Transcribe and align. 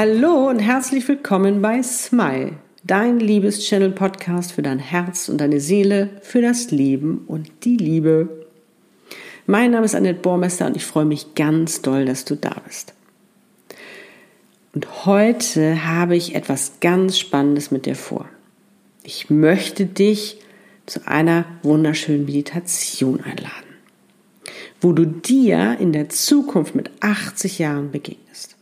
Hallo 0.00 0.48
und 0.48 0.60
herzlich 0.60 1.08
willkommen 1.08 1.60
bei 1.60 1.82
Smile, 1.82 2.52
dein 2.84 3.18
Liebes-Channel-Podcast 3.18 4.52
für 4.52 4.62
dein 4.62 4.78
Herz 4.78 5.28
und 5.28 5.40
deine 5.40 5.58
Seele, 5.58 6.10
für 6.22 6.40
das 6.40 6.70
Leben 6.70 7.24
und 7.26 7.50
die 7.64 7.76
Liebe. 7.76 8.46
Mein 9.46 9.72
Name 9.72 9.86
ist 9.86 9.96
Annette 9.96 10.20
Bormester 10.20 10.66
und 10.66 10.76
ich 10.76 10.84
freue 10.84 11.04
mich 11.04 11.34
ganz 11.34 11.82
doll, 11.82 12.04
dass 12.04 12.24
du 12.24 12.36
da 12.36 12.54
bist. 12.64 12.94
Und 14.72 15.04
heute 15.04 15.84
habe 15.84 16.14
ich 16.14 16.36
etwas 16.36 16.74
ganz 16.78 17.18
Spannendes 17.18 17.72
mit 17.72 17.84
dir 17.84 17.96
vor. 17.96 18.28
Ich 19.02 19.30
möchte 19.30 19.84
dich 19.84 20.38
zu 20.86 21.08
einer 21.08 21.44
wunderschönen 21.64 22.24
Meditation 22.24 23.20
einladen, 23.20 23.74
wo 24.80 24.92
du 24.92 25.06
dir 25.06 25.76
in 25.80 25.92
der 25.92 26.08
Zukunft 26.08 26.76
mit 26.76 26.88
80 27.00 27.58
Jahren 27.58 27.90
begegnest. 27.90 28.57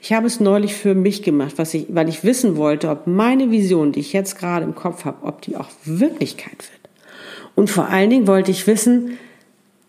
Ich 0.00 0.12
habe 0.12 0.26
es 0.26 0.40
neulich 0.40 0.74
für 0.74 0.94
mich 0.94 1.22
gemacht, 1.22 1.54
was 1.56 1.74
ich, 1.74 1.86
weil 1.90 2.08
ich 2.08 2.24
wissen 2.24 2.56
wollte, 2.56 2.88
ob 2.90 3.06
meine 3.06 3.50
Vision, 3.50 3.92
die 3.92 4.00
ich 4.00 4.12
jetzt 4.12 4.38
gerade 4.38 4.64
im 4.64 4.74
Kopf 4.74 5.04
habe, 5.04 5.26
ob 5.26 5.42
die 5.42 5.56
auch 5.56 5.68
Wirklichkeit 5.84 6.58
wird. 6.58 6.90
Und 7.54 7.70
vor 7.70 7.88
allen 7.88 8.10
Dingen 8.10 8.26
wollte 8.26 8.50
ich 8.50 8.66
wissen, 8.66 9.18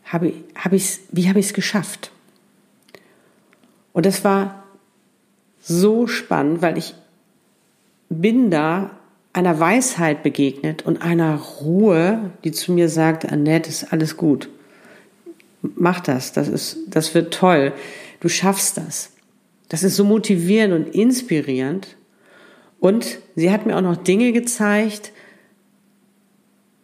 habe, 0.06 0.34
habe 0.56 0.76
ich's, 0.76 1.00
wie 1.12 1.30
habe 1.30 1.40
ich 1.40 1.48
es 1.48 1.54
geschafft? 1.54 2.12
Und 3.94 4.06
das 4.06 4.24
war 4.24 4.64
so 5.60 6.08
spannend, 6.08 6.62
weil 6.62 6.78
ich 6.78 6.94
bin 8.10 8.52
da 8.52 8.92
einer 9.32 9.60
Weisheit 9.60 10.22
begegnet 10.22 10.86
und 10.86 11.02
einer 11.02 11.36
Ruhe, 11.36 12.32
die 12.44 12.52
zu 12.52 12.72
mir 12.72 12.90
sagt, 12.90 13.32
Annette, 13.32 13.70
ist 13.70 13.92
alles 13.92 14.18
gut. 14.18 14.50
Mach 15.62 16.02
das, 16.02 16.34
das 16.34 16.48
ist, 16.48 16.78
das 16.88 17.16
wird 17.16 17.34
toll. 17.34 17.74
Du 18.20 18.30
schaffst 18.30 18.78
das. 18.78 19.13
Das 19.74 19.82
ist 19.82 19.96
so 19.96 20.04
motivierend 20.04 20.72
und 20.72 20.94
inspirierend. 20.94 21.98
Und 22.80 23.18
sie 23.36 23.50
hat 23.50 23.66
mir 23.66 23.76
auch 23.76 23.82
noch 23.82 23.98
Dinge 23.98 24.32
gezeigt, 24.32 25.12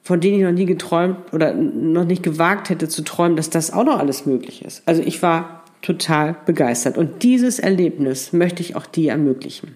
von 0.01 0.19
denen 0.19 0.37
ich 0.37 0.43
noch 0.43 0.51
nie 0.51 0.65
geträumt 0.65 1.31
oder 1.31 1.53
noch 1.53 2.05
nicht 2.05 2.23
gewagt 2.23 2.71
hätte 2.71 2.87
zu 2.87 3.03
träumen, 3.03 3.37
dass 3.37 3.51
das 3.51 3.71
auch 3.71 3.83
noch 3.83 3.99
alles 3.99 4.25
möglich 4.25 4.65
ist. 4.65 4.81
Also 4.87 5.03
ich 5.03 5.21
war 5.21 5.65
total 5.83 6.35
begeistert. 6.47 6.97
Und 6.97 7.21
dieses 7.21 7.59
Erlebnis 7.59 8.33
möchte 8.33 8.63
ich 8.63 8.75
auch 8.75 8.87
dir 8.87 9.11
ermöglichen. 9.11 9.75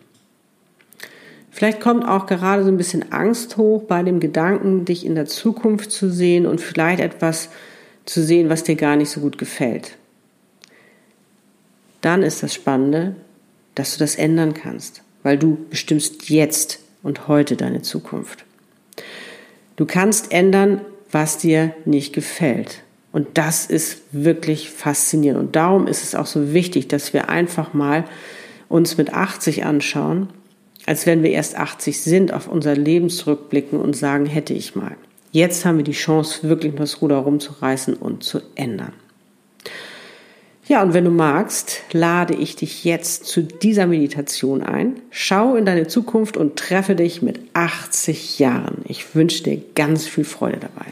Vielleicht 1.51 1.81
kommt 1.81 2.07
auch 2.07 2.25
gerade 2.25 2.63
so 2.63 2.69
ein 2.69 2.77
bisschen 2.77 3.11
Angst 3.11 3.57
hoch 3.57 3.83
bei 3.83 4.01
dem 4.01 4.21
Gedanken, 4.21 4.85
dich 4.85 5.05
in 5.05 5.13
der 5.13 5.27
Zukunft 5.27 5.91
zu 5.91 6.09
sehen 6.09 6.47
und 6.47 6.61
vielleicht 6.61 6.99
etwas 6.99 7.49
zu 8.05 8.23
sehen, 8.23 8.49
was 8.49 8.63
dir 8.63 8.75
gar 8.75 8.95
nicht 8.95 9.11
so 9.11 9.21
gut 9.21 9.37
gefällt 9.37 9.97
dann 12.05 12.23
ist 12.23 12.43
das 12.43 12.53
Spannende, 12.53 13.15
dass 13.75 13.93
du 13.93 13.99
das 13.99 14.15
ändern 14.15 14.53
kannst, 14.53 15.01
weil 15.23 15.37
du 15.37 15.57
bestimmst 15.69 16.29
jetzt 16.29 16.79
und 17.01 17.27
heute 17.27 17.55
deine 17.55 17.81
Zukunft. 17.81 18.45
Du 19.75 19.85
kannst 19.85 20.31
ändern, 20.31 20.81
was 21.11 21.37
dir 21.37 21.73
nicht 21.85 22.13
gefällt. 22.13 22.81
Und 23.11 23.37
das 23.37 23.67
ist 23.67 24.01
wirklich 24.11 24.69
faszinierend. 24.69 25.39
Und 25.39 25.55
darum 25.55 25.87
ist 25.87 26.03
es 26.03 26.15
auch 26.15 26.25
so 26.25 26.53
wichtig, 26.53 26.87
dass 26.87 27.13
wir 27.13 27.29
einfach 27.29 27.73
mal 27.73 28.05
uns 28.69 28.97
mit 28.97 29.13
80 29.13 29.65
anschauen, 29.65 30.29
als 30.85 31.05
wenn 31.05 31.21
wir 31.21 31.31
erst 31.31 31.55
80 31.55 32.01
sind, 32.01 32.33
auf 32.33 32.47
unser 32.47 32.75
Leben 32.75 33.09
zurückblicken 33.09 33.79
und 33.79 33.95
sagen, 33.95 34.25
hätte 34.25 34.53
ich 34.53 34.75
mal. 34.75 34.95
Jetzt 35.31 35.65
haben 35.65 35.77
wir 35.77 35.83
die 35.83 35.91
Chance, 35.91 36.49
wirklich 36.49 36.73
das 36.75 37.01
Ruder 37.01 37.17
rumzureißen 37.17 37.95
und 37.95 38.23
zu 38.23 38.41
ändern. 38.55 38.93
Ja, 40.65 40.81
und 40.81 40.93
wenn 40.93 41.03
du 41.03 41.11
magst, 41.11 41.81
lade 41.91 42.33
ich 42.33 42.55
dich 42.55 42.85
jetzt 42.85 43.25
zu 43.25 43.43
dieser 43.43 43.85
Meditation 43.85 44.63
ein. 44.63 45.01
Schau 45.09 45.55
in 45.55 45.65
deine 45.65 45.87
Zukunft 45.87 46.37
und 46.37 46.55
treffe 46.55 46.95
dich 46.95 47.21
mit 47.21 47.41
80 47.51 48.39
Jahren. 48.39 48.81
Ich 48.87 49.13
wünsche 49.13 49.43
dir 49.43 49.61
ganz 49.75 50.07
viel 50.07 50.23
Freude 50.23 50.59
dabei. 50.61 50.85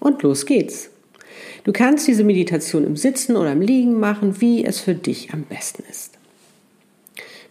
Und 0.00 0.22
los 0.22 0.44
geht's. 0.44 0.90
Du 1.68 1.74
kannst 1.74 2.08
diese 2.08 2.24
Meditation 2.24 2.86
im 2.86 2.96
Sitzen 2.96 3.36
oder 3.36 3.52
im 3.52 3.60
Liegen 3.60 4.00
machen, 4.00 4.40
wie 4.40 4.64
es 4.64 4.80
für 4.80 4.94
dich 4.94 5.34
am 5.34 5.42
besten 5.42 5.84
ist. 5.90 6.16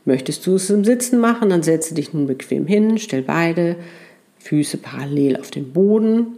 Möchtest 0.05 0.47
du 0.47 0.55
es 0.55 0.72
im 0.72 0.83
Sitzen 0.83 1.19
machen, 1.19 1.51
dann 1.51 1.61
setze 1.61 1.94
dich 1.94 2.13
nun 2.13 2.25
bequem 2.25 2.66
hin, 2.66 2.97
stell 2.97 3.22
beide 3.22 3.75
Füße 4.39 4.78
parallel 4.78 5.38
auf 5.38 5.51
den 5.51 5.72
Boden 5.72 6.29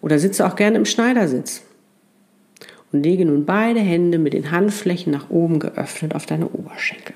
oder 0.00 0.18
sitze 0.18 0.44
auch 0.44 0.56
gerne 0.56 0.76
im 0.76 0.84
Schneidersitz 0.84 1.62
und 2.90 3.04
lege 3.04 3.26
nun 3.26 3.44
beide 3.44 3.78
Hände 3.78 4.18
mit 4.18 4.32
den 4.32 4.50
Handflächen 4.50 5.12
nach 5.12 5.30
oben 5.30 5.60
geöffnet 5.60 6.16
auf 6.16 6.26
deine 6.26 6.48
Oberschenkel, 6.48 7.14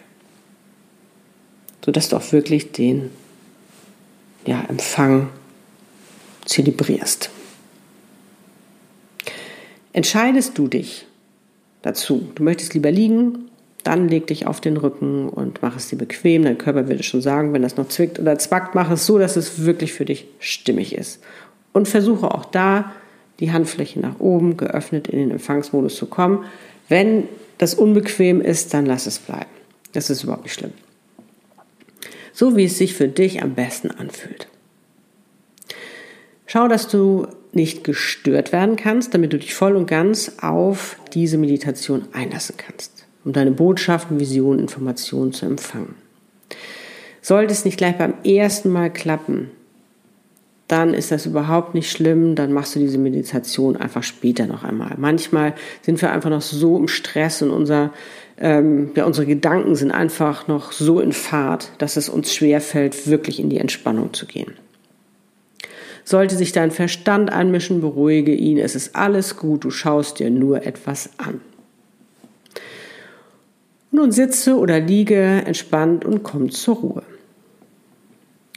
sodass 1.84 2.10
du 2.10 2.16
auch 2.19 2.31
wirklich 2.31 2.71
den 2.71 3.10
ja, 4.47 4.65
Empfang 4.69 5.31
zelebrierst. 6.44 7.31
Entscheidest 9.97 10.59
du 10.59 10.69
dich 10.69 11.07
dazu, 11.81 12.29
du 12.34 12.43
möchtest 12.43 12.75
lieber 12.75 12.91
liegen, 12.91 13.49
dann 13.83 14.11
leg 14.11 14.27
dich 14.27 14.47
auf 14.47 14.61
den 14.61 14.77
Rücken 14.77 15.27
und 15.27 15.62
mach 15.62 15.75
es 15.75 15.89
dir 15.89 15.97
bequem. 15.97 16.45
Dein 16.45 16.59
Körper 16.59 16.87
wird 16.87 17.01
es 17.01 17.07
schon 17.07 17.23
sagen, 17.23 17.55
wenn 17.55 17.62
das 17.62 17.79
noch 17.79 17.89
zwickt 17.89 18.19
oder 18.19 18.39
zwackt, 18.39 18.75
mach 18.75 18.91
es 18.91 19.07
so, 19.07 19.19
dass 19.19 19.37
es 19.37 19.65
wirklich 19.65 19.95
für 19.95 20.05
dich 20.05 20.27
stimmig 20.39 20.95
ist. 20.95 21.23
Und 21.73 21.89
versuche 21.89 22.31
auch 22.31 22.45
da 22.45 22.93
die 23.41 23.53
Handfläche 23.53 23.99
nach 23.99 24.21
oben 24.21 24.59
geöffnet 24.59 25.09
in 25.09 25.19
den 25.19 25.31
Empfangsmodus 25.31 25.97
zu 25.97 26.05
kommen. 26.05 26.45
Wenn 26.91 27.27
das 27.57 27.73
unbequem 27.73 28.43
ist, 28.43 28.75
dann 28.75 28.84
lass 28.84 29.07
es 29.07 29.19
bleiben. 29.19 29.47
Das 29.95 30.11
ist 30.11 30.25
überhaupt 30.25 30.43
nicht 30.43 30.53
schlimm. 30.53 30.75
So 32.34 32.55
wie 32.55 32.65
es 32.65 32.77
sich 32.77 32.93
für 32.93 33.09
dich 33.09 33.43
am 33.43 33.55
besten 33.55 33.91
anfühlt. 33.91 34.47
Schau, 36.45 36.69
dass 36.69 36.87
du 36.87 37.28
nicht 37.53 37.84
gestört 37.84 38.53
werden 38.53 38.77
kannst, 38.77 39.15
damit 39.15 39.33
du 39.33 39.39
dich 39.39 39.55
voll 39.55 39.77
und 39.77 39.87
ganz 39.87 40.33
auf 40.41 40.97
diese 41.12 41.39
Meditation 41.39 42.07
einlassen 42.12 42.57
kannst, 42.57 43.07
um 43.25 43.33
deine 43.33 43.51
Botschaften, 43.51 44.21
Visionen, 44.21 44.61
Informationen 44.61 45.33
zu 45.33 45.47
empfangen. 45.47 45.95
Sollte 47.23 47.53
es 47.53 47.65
nicht 47.65 47.79
gleich 47.79 47.97
beim 47.99 48.15
ersten 48.25 48.71
Mal 48.71 48.93
klappen, 48.93 49.51
dann 50.69 50.95
ist 50.95 51.12
das 51.12 51.27
überhaupt 51.27 51.75
nicht 51.75 51.91
schlimm, 51.91 52.34
dann 52.34 52.53
machst 52.53 52.75
du 52.75 52.81
diese 52.81 52.99
Meditation 52.99 53.77
einfach 53.77 54.03
später 54.03 54.47
noch 54.47 54.65
einmal. 54.65 54.95
Manchmal 54.97 55.55
sind 55.83 56.01
wir 56.03 56.11
einfach 56.11 56.31
noch 56.31 56.43
so 56.43 56.77
im 56.77 56.89
Stress 56.89 57.41
und 57.43 57.51
unser, 57.51 57.93
ähm, 58.39 58.91
ja, 58.97 59.05
unsere 59.05 59.27
Gedanken 59.27 59.77
sind 59.77 59.93
einfach 59.93 60.49
noch 60.49 60.73
so 60.73 60.99
in 60.99 61.13
Fahrt, 61.13 61.71
dass 61.78 61.97
es 61.97 62.09
uns 62.09 62.34
schwerfällt, 62.34 63.07
wirklich 63.07 63.39
in 63.39 63.49
die 63.49 63.59
Entspannung 63.59 64.13
zu 64.13 64.27
gehen. 64.27 64.53
Sollte 66.09 66.37
sich 66.37 66.53
dein 66.53 66.71
Verstand 66.71 67.33
einmischen, 67.33 67.81
beruhige 67.81 68.33
ihn. 68.33 68.59
Es 68.59 68.77
ist 68.77 68.94
alles 68.94 69.37
gut, 69.37 69.65
du 69.65 69.72
schaust 69.72 70.21
dir 70.21 70.31
nur 70.31 70.65
etwas 70.65 71.11
an. 71.17 71.41
Nun 73.91 74.13
sitze 74.13 74.57
oder 74.57 74.78
liege 74.78 75.42
entspannt 75.45 76.04
und 76.04 76.22
komm 76.22 76.53
zur 76.53 76.77
Ruhe. 76.77 77.03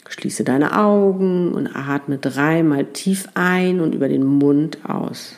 Schließe 0.08 0.44
deine 0.44 0.78
Augen 0.78 1.52
und 1.54 1.76
atme 1.76 2.20
dreimal 2.20 2.86
tief 2.86 3.28
ein 3.34 3.80
und 3.80 3.96
über 3.96 4.10
den 4.10 4.26
Mund 4.26 4.78
aus. 4.88 5.34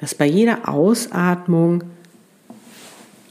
Lass 0.00 0.14
bei 0.14 0.26
jeder 0.26 0.70
Ausatmung 0.70 1.84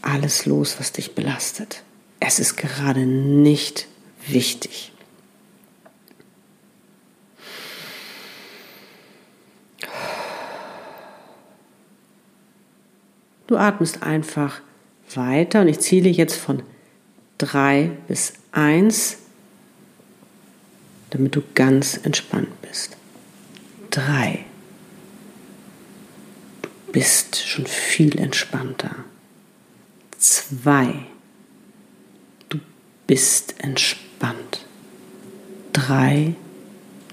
alles 0.03 0.45
los, 0.45 0.75
was 0.79 0.91
dich 0.91 1.15
belastet 1.15 1.81
es 2.27 2.39
ist 2.39 2.57
gerade 2.57 3.05
nicht 3.05 3.87
wichtig. 4.27 4.91
Du 13.47 13.55
atmest 13.55 14.03
einfach 14.03 14.59
weiter 15.15 15.61
und 15.61 15.69
ich 15.69 15.79
zähle 15.79 16.09
jetzt 16.09 16.35
von 16.35 16.63
3 17.37 17.91
bis 18.09 18.33
1, 18.51 19.19
damit 21.11 21.33
du 21.33 21.41
ganz 21.55 21.95
entspannt 21.95 22.61
bist. 22.61 22.97
3. 23.91 24.43
Du 26.61 26.91
bist 26.91 27.37
schon 27.37 27.65
viel 27.65 28.19
entspannter. 28.19 28.93
2 30.17 31.07
bist 33.07 33.55
entspannt. 33.63 34.65
Drei, 35.73 36.35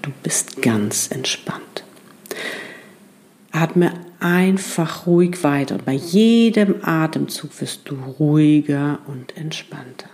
du 0.01 0.11
bist 0.21 0.61
ganz 0.61 1.09
entspannt. 1.09 1.83
Atme 3.51 3.93
einfach 4.19 5.07
ruhig 5.07 5.43
weiter 5.43 5.75
und 5.75 5.85
bei 5.85 5.93
jedem 5.93 6.83
Atemzug 6.83 7.61
wirst 7.61 7.89
du 7.89 7.95
ruhiger 7.95 8.99
und 9.07 9.37
entspannter. 9.37 10.09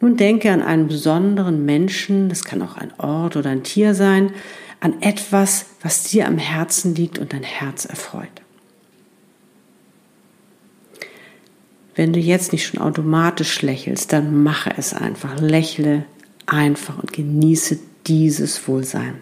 Nun 0.00 0.16
denke 0.16 0.50
an 0.50 0.62
einen 0.62 0.88
besonderen 0.88 1.64
Menschen, 1.64 2.28
das 2.28 2.44
kann 2.44 2.62
auch 2.62 2.76
ein 2.76 2.92
Ort 2.98 3.36
oder 3.36 3.50
ein 3.50 3.62
Tier 3.62 3.94
sein, 3.94 4.32
an 4.80 5.00
etwas, 5.02 5.66
was 5.80 6.04
dir 6.04 6.26
am 6.26 6.38
Herzen 6.38 6.94
liegt 6.94 7.18
und 7.18 7.32
dein 7.32 7.42
Herz 7.42 7.86
erfreut. 7.86 8.42
Wenn 11.96 12.12
du 12.12 12.20
jetzt 12.20 12.52
nicht 12.52 12.66
schon 12.66 12.80
automatisch 12.80 13.62
lächelst, 13.62 14.12
dann 14.12 14.42
mache 14.42 14.70
es 14.76 14.92
einfach. 14.92 15.40
Lächle 15.40 16.04
einfach 16.44 16.98
und 16.98 17.12
genieße 17.12 17.78
dieses 18.06 18.68
Wohlsein. 18.68 19.14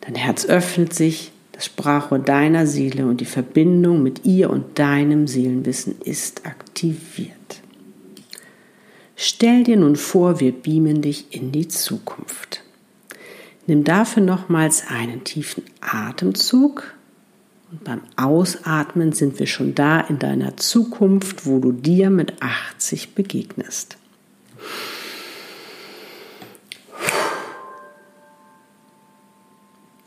Dein 0.00 0.16
Herz 0.16 0.44
öffnet 0.44 0.92
sich, 0.92 1.30
das 1.52 1.66
Sprachrohr 1.66 2.18
deiner 2.18 2.66
Seele 2.66 3.06
und 3.06 3.20
die 3.20 3.26
Verbindung 3.26 4.02
mit 4.02 4.24
ihr 4.24 4.50
und 4.50 4.78
deinem 4.78 5.28
Seelenwissen 5.28 6.00
ist 6.02 6.44
aktiviert. 6.44 7.60
Stell 9.14 9.62
dir 9.64 9.76
nun 9.76 9.96
vor, 9.96 10.40
wir 10.40 10.52
beamen 10.52 11.02
dich 11.02 11.26
in 11.30 11.52
die 11.52 11.68
Zukunft. 11.68 12.64
Nimm 13.66 13.84
dafür 13.84 14.22
nochmals 14.22 14.84
einen 14.88 15.22
tiefen 15.22 15.62
Atemzug 15.80 16.94
und 17.70 17.84
beim 17.84 18.02
Ausatmen 18.16 19.12
sind 19.12 19.38
wir 19.38 19.46
schon 19.46 19.74
da 19.74 20.00
in 20.00 20.18
deiner 20.18 20.56
Zukunft, 20.56 21.46
wo 21.46 21.58
du 21.60 21.72
dir 21.72 22.10
mit 22.10 22.34
80 22.42 23.14
begegnest. 23.14 23.96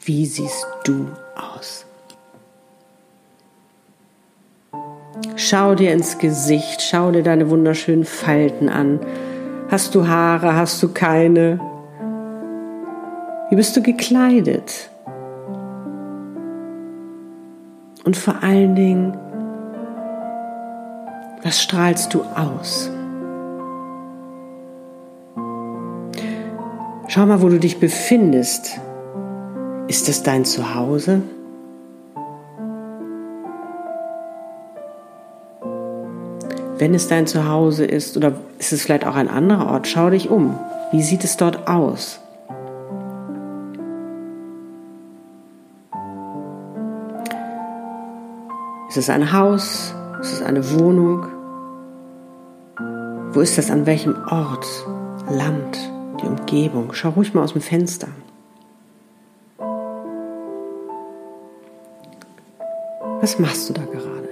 Wie 0.03 0.25
siehst 0.25 0.67
du 0.83 1.07
aus? 1.35 1.85
Schau 5.37 5.75
dir 5.75 5.93
ins 5.93 6.17
Gesicht, 6.17 6.81
schau 6.81 7.11
dir 7.11 7.23
deine 7.23 7.49
wunderschönen 7.49 8.03
Falten 8.03 8.67
an. 8.67 8.99
Hast 9.69 9.95
du 9.95 10.07
Haare, 10.07 10.55
hast 10.55 10.83
du 10.83 10.89
keine? 10.89 11.59
Wie 13.49 13.55
bist 13.55 13.77
du 13.77 13.81
gekleidet? 13.81 14.89
Und 18.13 18.19
vor 18.19 18.43
allen 18.43 18.75
Dingen, 18.75 19.17
was 21.41 21.63
strahlst 21.63 22.13
du 22.13 22.21
aus? 22.21 22.91
Schau 27.07 27.25
mal, 27.25 27.41
wo 27.41 27.49
du 27.49 27.57
dich 27.57 27.79
befindest. 27.79 28.79
Ist 29.87 30.09
es 30.09 30.21
dein 30.21 30.45
Zuhause? 30.45 31.23
Wenn 36.77 36.93
es 36.93 37.07
dein 37.07 37.25
Zuhause 37.25 37.83
ist 37.83 38.15
oder 38.15 38.33
ist 38.59 38.73
es 38.73 38.83
vielleicht 38.83 39.07
auch 39.07 39.15
ein 39.15 39.27
anderer 39.27 39.71
Ort, 39.71 39.87
schau 39.87 40.11
dich 40.11 40.29
um. 40.29 40.55
Wie 40.91 41.01
sieht 41.01 41.23
es 41.23 41.35
dort 41.35 41.67
aus? 41.67 42.22
Ist 48.93 48.97
es 48.97 49.09
ein 49.09 49.33
Haus? 49.33 49.95
Ist 50.21 50.33
es 50.33 50.43
eine 50.43 50.79
Wohnung? 50.79 51.25
Wo 53.33 53.39
ist 53.39 53.57
das? 53.57 53.71
An 53.71 53.87
welchem 53.87 54.15
Ort? 54.29 54.67
Land? 55.27 55.79
Die 56.21 56.27
Umgebung? 56.27 56.93
Schau 56.93 57.09
ruhig 57.09 57.33
mal 57.33 57.41
aus 57.41 57.53
dem 57.53 57.61
Fenster. 57.63 58.09
Was 63.19 63.39
machst 63.39 63.67
du 63.67 63.73
da 63.73 63.81
gerade? 63.81 64.29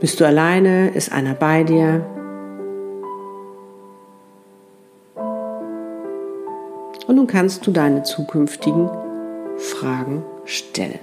Bist 0.00 0.18
du 0.18 0.24
alleine? 0.24 0.94
Ist 0.94 1.12
einer 1.12 1.34
bei 1.34 1.62
dir? 1.62 2.06
Und 7.06 7.16
nun 7.16 7.26
kannst 7.26 7.66
du 7.66 7.70
deine 7.70 8.02
zukünftigen 8.02 8.88
Fragen 9.58 10.24
stellen. 10.50 10.98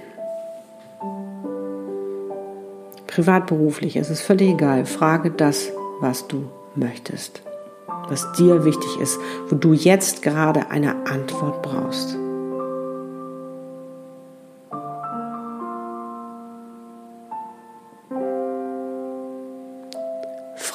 Privat, 3.06 3.46
beruflich, 3.46 3.96
es 3.96 4.10
ist 4.10 4.22
völlig 4.22 4.50
egal. 4.50 4.86
Frage 4.86 5.30
das, 5.30 5.72
was 6.00 6.28
du 6.28 6.44
möchtest, 6.74 7.42
was 8.08 8.30
dir 8.32 8.64
wichtig 8.64 9.00
ist, 9.00 9.18
wo 9.48 9.56
du 9.56 9.72
jetzt 9.72 10.22
gerade 10.22 10.70
eine 10.70 10.94
Antwort 11.06 11.62
brauchst. 11.62 12.16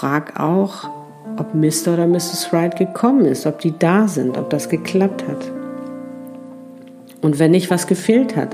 frag 0.03 0.37
auch, 0.37 0.89
ob 1.37 1.53
Mr. 1.53 1.93
oder 1.93 2.07
Mrs. 2.07 2.51
Wright 2.51 2.75
gekommen 2.75 3.25
ist, 3.25 3.45
ob 3.45 3.59
die 3.59 3.73
da 3.79 4.09
sind, 4.09 4.37
ob 4.37 4.49
das 4.49 4.67
geklappt 4.67 5.25
hat. 5.25 5.49
Und 7.21 7.39
wenn 7.39 7.51
nicht, 7.51 7.69
was 7.69 7.87
gefehlt 7.87 8.35
hat. 8.35 8.53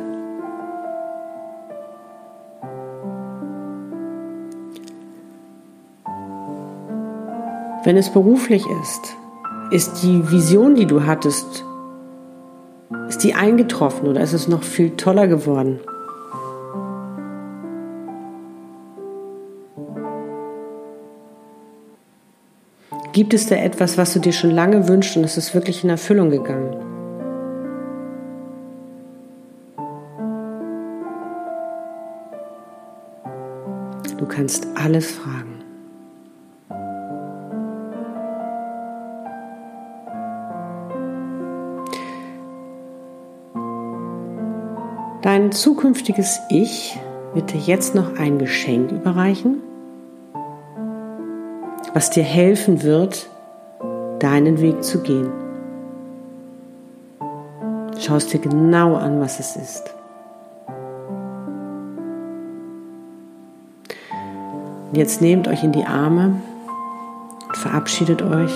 Wenn 7.85 7.95
es 7.95 8.09
beruflich 8.09 8.65
ist, 8.81 9.15
ist 9.71 10.03
die 10.03 10.29
Vision, 10.29 10.75
die 10.75 10.85
du 10.85 11.05
hattest, 11.05 11.63
ist 13.07 13.23
die 13.23 13.33
eingetroffen 13.35 14.09
oder 14.09 14.19
ist 14.19 14.33
es 14.33 14.49
noch 14.49 14.63
viel 14.63 14.97
toller 14.97 15.27
geworden? 15.27 15.79
Gibt 23.13 23.33
es 23.33 23.47
da 23.47 23.55
etwas, 23.55 23.97
was 23.97 24.13
du 24.13 24.19
dir 24.19 24.33
schon 24.33 24.51
lange 24.51 24.87
wünschst 24.89 25.15
und 25.15 25.23
es 25.23 25.37
ist 25.37 25.53
wirklich 25.53 25.83
in 25.83 25.89
Erfüllung 25.89 26.29
gegangen? 26.29 26.75
Du 34.17 34.25
kannst 34.25 34.67
alles 34.75 35.11
fragen. 35.11 35.58
Dein 45.49 45.55
zukünftiges 45.55 46.41
Ich 46.49 46.99
wird 47.33 47.51
dir 47.51 47.59
jetzt 47.59 47.95
noch 47.95 48.19
ein 48.19 48.37
Geschenk 48.37 48.91
überreichen 48.91 49.63
was 51.91 52.11
dir 52.11 52.23
helfen 52.23 52.83
wird, 52.83 53.27
deinen 54.19 54.61
Weg 54.61 54.83
zu 54.83 55.01
gehen. 55.01 55.31
Schau 57.97 58.17
es 58.17 58.27
dir 58.27 58.39
genau 58.39 58.95
an, 58.95 59.19
was 59.19 59.39
es 59.39 59.55
ist. 59.55 59.91
Und 64.89 64.97
jetzt 64.97 65.19
nehmt 65.19 65.47
euch 65.47 65.63
in 65.63 65.71
die 65.71 65.85
Arme 65.85 66.35
und 67.47 67.57
verabschiedet 67.57 68.21
euch. 68.21 68.53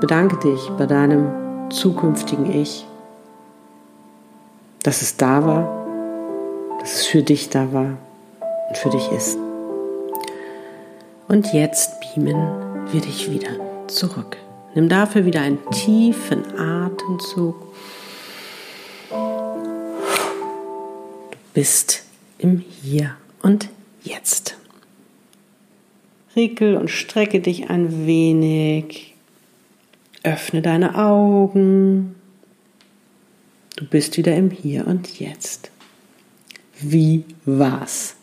Bedanke 0.00 0.38
dich 0.38 0.70
bei 0.78 0.86
deinem 0.86 1.70
zukünftigen 1.70 2.50
Ich, 2.50 2.86
dass 4.82 5.02
es 5.02 5.16
da 5.16 5.44
war, 5.44 6.78
dass 6.80 6.96
es 6.96 7.06
für 7.06 7.22
dich 7.22 7.50
da 7.50 7.72
war 7.72 7.98
und 8.68 8.76
für 8.76 8.90
dich 8.90 9.10
ist. 9.12 9.38
Und 11.28 11.52
jetzt 11.52 12.00
beamen 12.00 12.88
wir 12.90 13.00
dich 13.00 13.30
wieder 13.30 13.50
zurück. 13.86 14.36
Nimm 14.74 14.88
dafür 14.88 15.24
wieder 15.24 15.42
einen 15.42 15.58
tiefen 15.70 16.58
Atemzug. 16.58 17.56
Du 19.10 19.16
bist 21.54 22.02
im 22.38 22.64
Hier 22.82 23.16
und 23.42 23.68
Jetzt. 24.02 24.56
Rickel 26.34 26.76
und 26.76 26.90
strecke 26.90 27.40
dich 27.40 27.70
ein 27.70 28.06
wenig. 28.06 29.14
Öffne 30.22 30.62
deine 30.62 30.96
Augen. 30.96 32.14
Du 33.76 33.86
bist 33.86 34.18
wieder 34.18 34.36
im 34.36 34.50
Hier 34.50 34.86
und 34.86 35.18
Jetzt. 35.18 35.70
Wie 36.78 37.24
war's? 37.46 38.16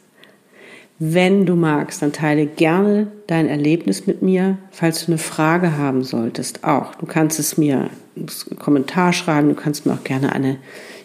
Wenn 1.00 1.46
du 1.46 1.56
magst, 1.56 2.02
dann 2.02 2.12
teile 2.12 2.46
gerne 2.46 3.08
dein 3.26 3.48
Erlebnis 3.48 4.06
mit 4.06 4.22
mir. 4.22 4.58
Falls 4.70 5.06
du 5.06 5.12
eine 5.12 5.18
Frage 5.18 5.78
haben 5.78 6.04
solltest, 6.04 6.64
auch. 6.66 6.94
Du 6.96 7.06
kannst 7.06 7.40
es 7.40 7.58
mir 7.58 7.90
einen 8.16 8.60
Kommentar 8.60 9.12
schreiben, 9.14 9.50
du 9.50 9.56
kannst 9.56 9.86
mir 9.86 9.94
auch 9.94 10.04
gerne 10.04 10.34
eine 10.34 10.58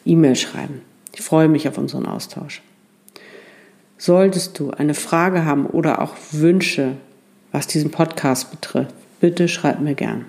E-Mail 0.04 0.36
schreiben. 0.36 0.82
Ich 1.14 1.22
freue 1.22 1.48
mich 1.48 1.68
auf 1.68 1.78
unseren 1.78 2.06
Austausch. 2.06 2.60
Solltest 3.96 4.58
du 4.58 4.72
eine 4.72 4.94
Frage 4.94 5.44
haben 5.44 5.64
oder 5.64 6.02
auch 6.02 6.16
Wünsche, 6.32 6.96
was 7.52 7.68
diesen 7.68 7.90
Podcast 7.90 8.50
betrifft, 8.50 8.92
bitte 9.20 9.48
schreib 9.48 9.80
mir 9.80 9.94
gern. 9.94 10.26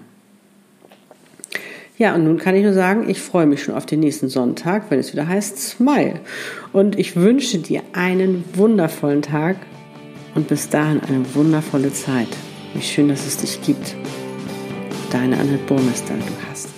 Ja, 1.98 2.14
und 2.14 2.26
nun 2.26 2.38
kann 2.38 2.56
ich 2.56 2.64
nur 2.64 2.74
sagen, 2.74 3.10
ich 3.10 3.22
freue 3.22 3.46
mich 3.46 3.64
schon 3.64 3.74
auf 3.74 3.86
den 3.86 4.02
nächsten 4.02 4.28
Sonntag, 4.28 4.86
wenn 4.90 5.00
es 5.00 5.14
wieder 5.14 5.28
heißt 5.28 5.58
Smile. 5.58 6.20
Und 6.74 7.00
ich 7.00 7.16
wünsche 7.16 7.60
dir 7.60 7.84
einen 7.94 8.44
wundervollen 8.54 9.22
Tag 9.22 9.56
und 10.36 10.50
bis 10.50 10.68
dahin 10.68 11.00
eine 11.00 11.24
wundervolle 11.34 11.94
Zeit. 11.94 12.28
Wie 12.74 12.82
schön, 12.82 13.08
dass 13.08 13.26
es 13.26 13.38
dich 13.38 13.62
gibt. 13.62 13.96
Deine 15.10 15.38
Annette 15.38 15.64
Burmester, 15.68 16.14
du 16.16 16.50
hast. 16.50 16.75